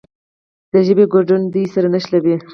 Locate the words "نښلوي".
1.93-2.35